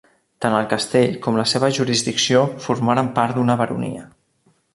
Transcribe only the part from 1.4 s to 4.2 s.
seva jurisdicció formaren part d'una baronia.